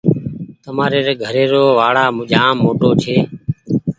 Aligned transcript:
تمآر 0.63 0.93
گھري 1.23 1.45
رو 1.51 1.63
وآڙآ 1.77 2.05
جآم 2.31 2.55
موٽو 2.63 2.89
ڇي۔ 3.01 3.15